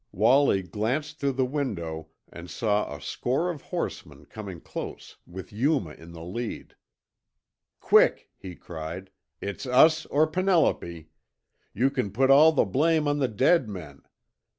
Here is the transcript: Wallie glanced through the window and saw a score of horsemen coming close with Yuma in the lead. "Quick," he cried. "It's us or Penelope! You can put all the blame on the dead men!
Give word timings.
Wallie 0.11 0.63
glanced 0.63 1.19
through 1.19 1.33
the 1.33 1.45
window 1.45 2.07
and 2.33 2.49
saw 2.49 2.91
a 2.91 2.99
score 2.99 3.51
of 3.51 3.61
horsemen 3.61 4.25
coming 4.25 4.59
close 4.59 5.17
with 5.27 5.53
Yuma 5.53 5.91
in 5.91 6.11
the 6.11 6.23
lead. 6.23 6.75
"Quick," 7.79 8.31
he 8.35 8.55
cried. 8.55 9.11
"It's 9.41 9.67
us 9.67 10.07
or 10.07 10.25
Penelope! 10.25 11.09
You 11.75 11.91
can 11.91 12.09
put 12.09 12.31
all 12.31 12.51
the 12.51 12.65
blame 12.65 13.07
on 13.07 13.19
the 13.19 13.27
dead 13.27 13.69
men! 13.69 14.01